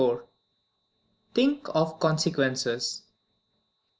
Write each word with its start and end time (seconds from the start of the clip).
Think 1.35 1.67
of 1.75 1.99
Consequences. 1.99 3.03